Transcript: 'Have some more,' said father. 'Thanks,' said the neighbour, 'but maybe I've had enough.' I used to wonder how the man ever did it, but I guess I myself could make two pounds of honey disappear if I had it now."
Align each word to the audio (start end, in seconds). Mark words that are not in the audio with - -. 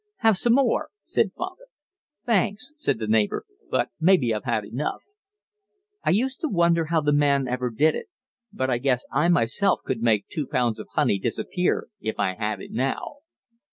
'Have 0.21 0.35
some 0.35 0.53
more,' 0.55 0.89
said 1.03 1.29
father. 1.37 1.65
'Thanks,' 2.25 2.71
said 2.75 2.97
the 2.97 3.05
neighbour, 3.07 3.45
'but 3.69 3.89
maybe 3.99 4.33
I've 4.33 4.45
had 4.45 4.65
enough.' 4.65 5.03
I 6.03 6.09
used 6.09 6.41
to 6.41 6.47
wonder 6.49 6.85
how 6.85 7.01
the 7.01 7.13
man 7.13 7.47
ever 7.47 7.69
did 7.69 7.93
it, 7.93 8.07
but 8.51 8.71
I 8.71 8.79
guess 8.79 9.05
I 9.11 9.27
myself 9.27 9.81
could 9.85 10.01
make 10.01 10.27
two 10.27 10.47
pounds 10.47 10.79
of 10.79 10.87
honey 10.93 11.19
disappear 11.19 11.85
if 11.99 12.19
I 12.19 12.33
had 12.33 12.61
it 12.63 12.71
now." 12.71 13.17